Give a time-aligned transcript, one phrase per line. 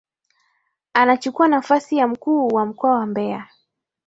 [0.93, 3.47] Anachukua nafasi ya Mkuu wa mkoa wa Mbeya